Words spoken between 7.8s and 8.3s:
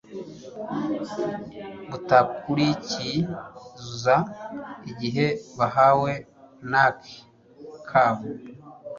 kabo